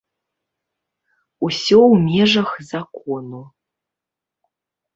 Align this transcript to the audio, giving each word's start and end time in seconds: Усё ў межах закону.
Усё 1.49 1.75
ў 1.75 1.93
межах 2.07 2.49
закону. 2.73 3.41